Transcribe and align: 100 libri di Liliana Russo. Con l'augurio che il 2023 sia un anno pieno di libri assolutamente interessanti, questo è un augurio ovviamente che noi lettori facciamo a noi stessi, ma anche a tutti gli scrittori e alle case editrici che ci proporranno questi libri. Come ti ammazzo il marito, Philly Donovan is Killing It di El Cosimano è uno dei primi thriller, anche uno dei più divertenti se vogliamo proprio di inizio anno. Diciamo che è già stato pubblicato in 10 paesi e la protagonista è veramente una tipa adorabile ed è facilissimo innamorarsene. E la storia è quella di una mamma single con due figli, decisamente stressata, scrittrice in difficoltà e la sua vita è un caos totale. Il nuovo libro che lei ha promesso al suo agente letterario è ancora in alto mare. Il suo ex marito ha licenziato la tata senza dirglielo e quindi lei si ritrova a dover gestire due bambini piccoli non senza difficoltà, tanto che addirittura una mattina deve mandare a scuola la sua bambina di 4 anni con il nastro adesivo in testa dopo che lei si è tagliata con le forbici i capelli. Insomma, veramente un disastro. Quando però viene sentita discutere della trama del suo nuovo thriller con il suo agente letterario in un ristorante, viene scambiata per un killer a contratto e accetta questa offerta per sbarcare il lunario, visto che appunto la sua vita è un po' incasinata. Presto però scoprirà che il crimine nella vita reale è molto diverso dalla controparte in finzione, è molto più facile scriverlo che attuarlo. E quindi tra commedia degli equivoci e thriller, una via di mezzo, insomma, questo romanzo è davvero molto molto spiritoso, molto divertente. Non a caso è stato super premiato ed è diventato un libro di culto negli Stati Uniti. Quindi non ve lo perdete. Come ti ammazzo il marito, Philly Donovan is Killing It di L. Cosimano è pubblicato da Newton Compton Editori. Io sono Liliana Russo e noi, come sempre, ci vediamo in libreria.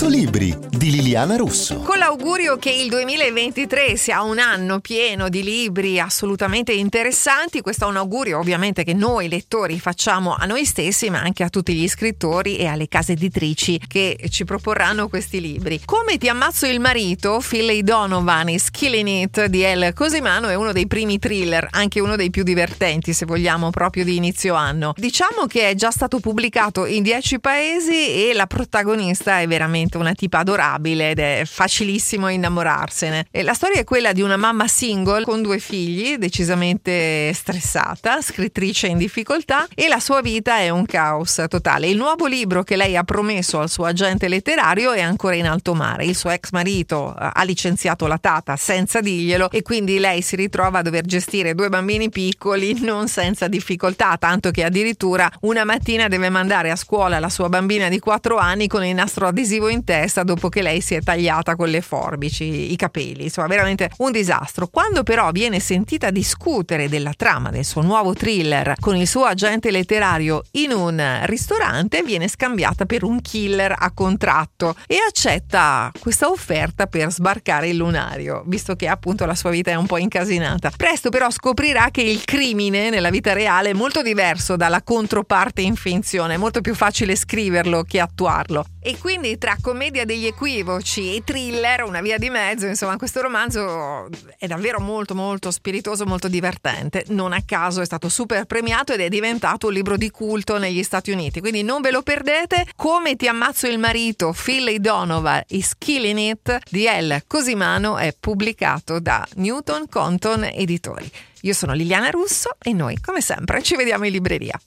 100 0.00 0.16
libri 0.16 0.56
di 0.70 0.92
Liliana 0.92 1.36
Russo. 1.36 1.80
Con 1.80 1.98
l'augurio 1.98 2.56
che 2.56 2.70
il 2.70 2.88
2023 2.88 3.96
sia 3.96 4.22
un 4.22 4.38
anno 4.38 4.80
pieno 4.80 5.28
di 5.28 5.42
libri 5.42 6.00
assolutamente 6.00 6.72
interessanti, 6.72 7.60
questo 7.60 7.84
è 7.84 7.88
un 7.88 7.98
augurio 7.98 8.38
ovviamente 8.38 8.82
che 8.82 8.94
noi 8.94 9.28
lettori 9.28 9.78
facciamo 9.78 10.34
a 10.34 10.46
noi 10.46 10.64
stessi, 10.64 11.10
ma 11.10 11.20
anche 11.20 11.42
a 11.42 11.50
tutti 11.50 11.74
gli 11.74 11.86
scrittori 11.86 12.56
e 12.56 12.64
alle 12.64 12.88
case 12.88 13.12
editrici 13.12 13.78
che 13.86 14.18
ci 14.30 14.46
proporranno 14.46 15.10
questi 15.10 15.38
libri. 15.38 15.82
Come 15.84 16.16
ti 16.16 16.30
ammazzo 16.30 16.64
il 16.64 16.80
marito, 16.80 17.42
Philly 17.46 17.82
Donovan 17.82 18.48
is 18.48 18.70
Killing 18.70 19.06
It 19.06 19.44
di 19.46 19.60
El 19.60 19.92
Cosimano 19.92 20.48
è 20.48 20.54
uno 20.54 20.72
dei 20.72 20.86
primi 20.86 21.18
thriller, 21.18 21.68
anche 21.72 22.00
uno 22.00 22.16
dei 22.16 22.30
più 22.30 22.42
divertenti 22.42 23.12
se 23.12 23.26
vogliamo 23.26 23.68
proprio 23.68 24.04
di 24.04 24.16
inizio 24.16 24.54
anno. 24.54 24.94
Diciamo 24.96 25.44
che 25.46 25.68
è 25.68 25.74
già 25.74 25.90
stato 25.90 26.20
pubblicato 26.20 26.86
in 26.86 27.02
10 27.02 27.38
paesi 27.38 28.30
e 28.30 28.32
la 28.32 28.46
protagonista 28.46 29.40
è 29.40 29.46
veramente 29.46 29.88
una 29.98 30.14
tipa 30.14 30.38
adorabile 30.38 31.10
ed 31.10 31.18
è 31.18 31.42
facilissimo 31.44 32.28
innamorarsene. 32.28 33.26
E 33.30 33.42
la 33.42 33.54
storia 33.54 33.80
è 33.80 33.84
quella 33.84 34.12
di 34.12 34.22
una 34.22 34.36
mamma 34.36 34.68
single 34.68 35.24
con 35.24 35.42
due 35.42 35.58
figli, 35.58 36.16
decisamente 36.16 37.32
stressata, 37.32 38.20
scrittrice 38.20 38.86
in 38.86 38.98
difficoltà 38.98 39.66
e 39.74 39.88
la 39.88 40.00
sua 40.00 40.20
vita 40.20 40.58
è 40.58 40.68
un 40.68 40.86
caos 40.86 41.44
totale. 41.48 41.88
Il 41.88 41.96
nuovo 41.96 42.26
libro 42.26 42.62
che 42.62 42.76
lei 42.76 42.96
ha 42.96 43.04
promesso 43.04 43.60
al 43.60 43.68
suo 43.68 43.84
agente 43.84 44.28
letterario 44.28 44.92
è 44.92 45.00
ancora 45.00 45.34
in 45.34 45.46
alto 45.46 45.74
mare. 45.74 46.04
Il 46.04 46.16
suo 46.16 46.30
ex 46.30 46.50
marito 46.50 47.14
ha 47.14 47.42
licenziato 47.42 48.06
la 48.06 48.18
tata 48.18 48.56
senza 48.56 49.00
dirglielo 49.00 49.50
e 49.50 49.62
quindi 49.62 49.98
lei 49.98 50.22
si 50.22 50.36
ritrova 50.36 50.78
a 50.78 50.82
dover 50.82 51.04
gestire 51.04 51.54
due 51.54 51.68
bambini 51.68 52.10
piccoli 52.10 52.80
non 52.80 53.08
senza 53.08 53.48
difficoltà, 53.48 54.16
tanto 54.18 54.50
che 54.50 54.64
addirittura 54.64 55.30
una 55.40 55.64
mattina 55.64 56.08
deve 56.08 56.28
mandare 56.28 56.70
a 56.70 56.76
scuola 56.76 57.18
la 57.18 57.28
sua 57.28 57.48
bambina 57.48 57.88
di 57.88 57.98
4 57.98 58.36
anni 58.36 58.66
con 58.66 58.84
il 58.84 58.94
nastro 58.94 59.26
adesivo 59.26 59.68
in 59.80 59.84
testa 59.84 60.22
dopo 60.22 60.48
che 60.48 60.62
lei 60.62 60.80
si 60.80 60.94
è 60.94 61.00
tagliata 61.00 61.56
con 61.56 61.68
le 61.68 61.80
forbici 61.80 62.72
i 62.72 62.76
capelli. 62.76 63.24
Insomma, 63.24 63.48
veramente 63.48 63.90
un 63.98 64.12
disastro. 64.12 64.68
Quando 64.68 65.02
però 65.02 65.30
viene 65.32 65.58
sentita 65.58 66.10
discutere 66.10 66.88
della 66.88 67.12
trama 67.16 67.50
del 67.50 67.64
suo 67.64 67.82
nuovo 67.82 68.12
thriller 68.12 68.74
con 68.78 68.96
il 68.96 69.08
suo 69.08 69.24
agente 69.24 69.70
letterario 69.70 70.42
in 70.52 70.72
un 70.72 71.20
ristorante, 71.24 72.02
viene 72.02 72.28
scambiata 72.28 72.84
per 72.84 73.02
un 73.04 73.20
killer 73.20 73.74
a 73.76 73.90
contratto 73.92 74.76
e 74.86 74.96
accetta 75.06 75.90
questa 75.98 76.28
offerta 76.28 76.86
per 76.86 77.10
sbarcare 77.10 77.68
il 77.68 77.76
lunario, 77.76 78.42
visto 78.46 78.76
che 78.76 78.86
appunto 78.86 79.24
la 79.24 79.34
sua 79.34 79.50
vita 79.50 79.70
è 79.70 79.74
un 79.74 79.86
po' 79.86 79.98
incasinata. 79.98 80.70
Presto 80.76 81.08
però 81.08 81.30
scoprirà 81.30 81.88
che 81.90 82.02
il 82.02 82.24
crimine 82.24 82.90
nella 82.90 83.10
vita 83.10 83.32
reale 83.32 83.70
è 83.70 83.74
molto 83.74 84.02
diverso 84.02 84.56
dalla 84.56 84.82
controparte 84.82 85.62
in 85.62 85.76
finzione, 85.76 86.34
è 86.34 86.36
molto 86.36 86.60
più 86.60 86.74
facile 86.74 87.16
scriverlo 87.16 87.82
che 87.84 88.00
attuarlo. 88.00 88.64
E 88.82 88.96
quindi 88.98 89.36
tra 89.36 89.58
commedia 89.60 90.06
degli 90.06 90.24
equivoci 90.24 91.14
e 91.14 91.22
thriller, 91.22 91.82
una 91.82 92.00
via 92.00 92.16
di 92.16 92.30
mezzo, 92.30 92.64
insomma, 92.64 92.96
questo 92.96 93.20
romanzo 93.20 94.08
è 94.38 94.46
davvero 94.46 94.80
molto 94.80 95.14
molto 95.14 95.50
spiritoso, 95.50 96.06
molto 96.06 96.28
divertente. 96.28 97.04
Non 97.08 97.34
a 97.34 97.42
caso 97.44 97.82
è 97.82 97.84
stato 97.84 98.08
super 98.08 98.46
premiato 98.46 98.94
ed 98.94 99.00
è 99.00 99.08
diventato 99.08 99.66
un 99.66 99.74
libro 99.74 99.98
di 99.98 100.10
culto 100.10 100.56
negli 100.56 100.82
Stati 100.82 101.10
Uniti. 101.10 101.40
Quindi 101.40 101.62
non 101.62 101.82
ve 101.82 101.90
lo 101.90 102.00
perdete. 102.00 102.66
Come 102.74 103.16
ti 103.16 103.28
ammazzo 103.28 103.66
il 103.66 103.78
marito, 103.78 104.34
Philly 104.34 104.78
Donovan 104.80 105.42
is 105.48 105.74
Killing 105.76 106.18
It 106.18 106.58
di 106.70 106.84
L. 106.84 107.22
Cosimano 107.26 107.98
è 107.98 108.16
pubblicato 108.18 108.98
da 108.98 109.26
Newton 109.34 109.88
Compton 109.90 110.44
Editori. 110.44 111.10
Io 111.42 111.52
sono 111.52 111.72
Liliana 111.72 112.10
Russo 112.10 112.56
e 112.58 112.72
noi, 112.72 112.98
come 113.00 113.20
sempre, 113.20 113.62
ci 113.62 113.76
vediamo 113.76 114.06
in 114.06 114.12
libreria. 114.12 114.58